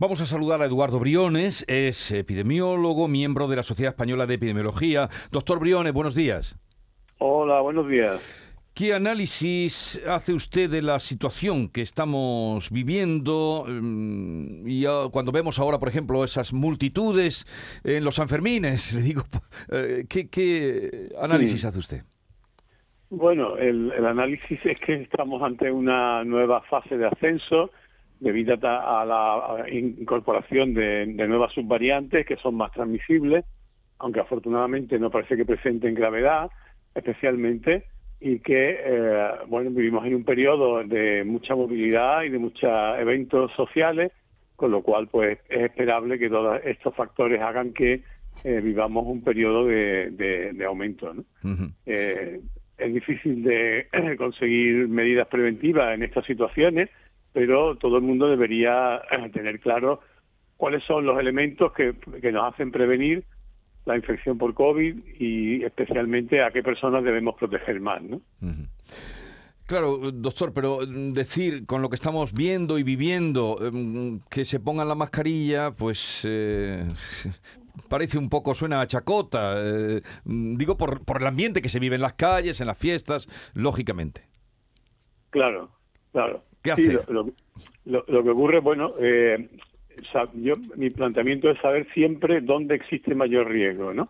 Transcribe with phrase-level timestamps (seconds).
[0.00, 5.08] Vamos a saludar a Eduardo Briones, es epidemiólogo, miembro de la Sociedad Española de Epidemiología.
[5.30, 6.58] Doctor Briones, buenos días.
[7.18, 8.20] Hola, buenos días.
[8.74, 15.78] ¿Qué análisis hace usted de la situación que estamos viviendo mm, y cuando vemos ahora,
[15.78, 17.46] por ejemplo, esas multitudes
[17.84, 18.94] en los Sanfermines?
[18.96, 19.22] Le digo,
[19.70, 22.02] eh, ¿qué, análisis hace usted?
[23.10, 27.70] Bueno, el, análisis es que estamos ante una nueva fase de ascenso
[28.24, 33.44] debido a la incorporación de, nuevas subvariantes que son más transmisibles,
[33.98, 36.50] aunque afortunadamente no parece que presenten gravedad,
[36.94, 37.84] especialmente,
[38.20, 43.52] y que, eh, bueno, vivimos en un periodo de mucha movilidad y de muchos eventos
[43.52, 44.10] sociales,
[44.56, 48.02] con lo cual, pues, es esperable que todos estos factores hagan que
[48.42, 51.24] eh, vivamos un periodo de, aumento, ¿no?
[52.78, 53.86] es difícil de
[54.18, 56.88] conseguir medidas preventivas en estas situaciones,
[57.34, 60.00] pero todo el mundo debería eh, tener claro
[60.56, 61.94] cuáles son los elementos que,
[62.32, 63.24] nos hacen prevenir
[63.84, 68.22] la infección por COVID y especialmente a qué personas debemos proteger más, ¿no?
[69.66, 74.88] Claro, doctor, pero decir con lo que estamos viendo y viviendo em, que se pongan
[74.88, 76.86] la mascarilla, pues eh,
[77.88, 79.54] parece un poco, suena a chacota.
[79.56, 83.28] Eh, digo, por, por el ambiente que se vive en las calles, en las fiestas,
[83.54, 84.22] lógicamente.
[85.30, 85.70] Claro,
[86.12, 86.44] claro.
[86.64, 86.98] ¿Qué hace?
[87.84, 89.48] lo, que ocurre, bueno, eh,
[90.34, 94.08] yo, mi planteamiento es saber siempre dónde existe mayor riesgo, ¿no?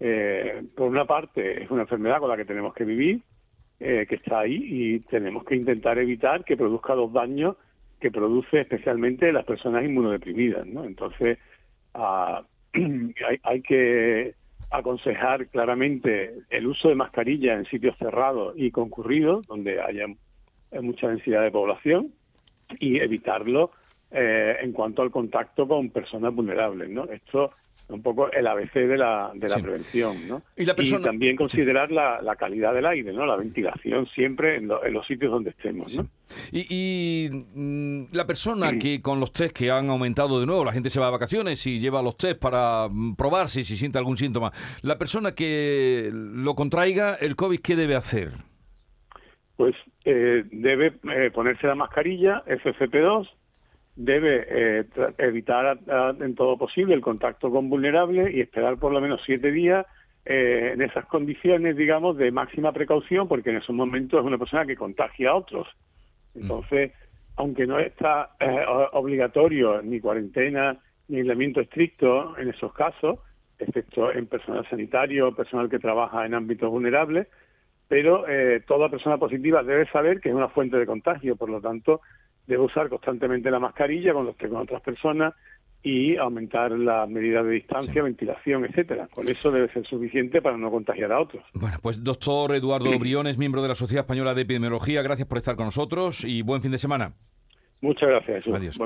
[0.00, 3.22] Eh, por una parte, es una enfermedad con la que tenemos que vivir,
[3.78, 7.56] que está ahí, y tenemos que intentar evitar que produzca los daños
[8.00, 10.84] que produce especialmente las personas inmunodeprimidas, ¿no?
[10.84, 11.38] Entonces,
[11.94, 12.42] a,
[13.42, 14.34] hay, que
[14.70, 20.06] aconsejar claramente el uso de mascarilla en sitios cerrados y concurridos, donde haya
[20.82, 22.12] mucha densidad de población,
[22.78, 23.72] y evitarlo
[24.10, 26.88] eh, en cuanto al contacto con personas vulnerables.
[26.88, 27.04] ¿no?
[27.04, 27.52] Esto
[27.88, 30.42] un poco el ABC de la, de la prevención, ¿no?
[30.56, 30.64] Y,
[31.02, 33.26] también considerar la, la, calidad del aire, ¿no?
[33.26, 36.08] La ventilación siempre en, los sitios donde estemos, ¿no?
[36.50, 40.88] Y, mm, la persona que con los test que han aumentado de nuevo, la gente
[40.88, 44.50] se va a vacaciones y lleva los test para mm, probarse si siente algún síntoma,
[44.82, 48.32] la persona que lo contraiga el COVID, ¿qué debe hacer?
[49.56, 49.74] Pues
[50.04, 53.28] eh, debe eh, ponerse la mascarilla FFP2,
[53.96, 54.84] debe eh,
[55.18, 55.78] evitar
[56.20, 59.86] en todo posible el contacto con vulnerables y esperar por lo menos siete días
[60.26, 64.64] eh, en esas condiciones, digamos, de máxima precaución, porque en esos momentos es una persona
[64.64, 65.68] que contagia a otros.
[66.34, 66.42] Mm.
[66.42, 66.92] Entonces,
[67.36, 70.78] aunque no está eh, obligatorio ni cuarentena
[71.08, 73.18] ni aislamiento estricto en esos casos,
[73.58, 77.28] excepto en personal sanitario personal que trabaja en ámbitos vulnerables,
[77.88, 78.24] pero
[78.66, 82.00] toda persona positiva debe saber que es una fuente de contagio, por lo tanto,
[82.46, 85.34] debe usar constantemente la mascarilla cuando esté con otras personas
[85.84, 89.06] y aumentar las medidas de distancia, ventilación, etcétera.
[89.08, 91.44] Con eso debe ser suficiente para no contagiar a otros.
[91.52, 95.56] Bueno, pues doctor Eduardo Briones, miembro de la Sociedad Española de Epidemiología, gracias por estar
[95.56, 97.12] con nosotros y buen fin de semana.
[97.82, 98.44] Muchas gracias.
[98.46, 98.78] Adiós.